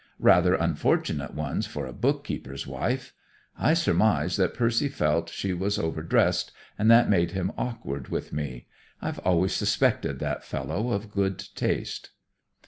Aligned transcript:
"Rather 0.17 0.55
unfortunate 0.55 1.35
ones 1.35 1.67
for 1.67 1.85
a 1.85 1.93
bookkeeper's 1.93 2.65
wife. 2.65 3.13
I 3.55 3.75
surmise 3.75 4.35
that 4.37 4.55
Percy 4.55 4.87
felt 4.89 5.29
she 5.29 5.53
was 5.53 5.77
overdressed, 5.77 6.51
and 6.75 6.89
that 6.89 7.07
made 7.07 7.33
him 7.33 7.51
awkward 7.55 8.07
with 8.07 8.33
me. 8.33 8.65
I've 8.99 9.19
always 9.19 9.53
suspected 9.53 10.17
that 10.17 10.43
fellow 10.43 10.89
of 10.89 11.11
good 11.11 11.37
taste." 11.53 12.09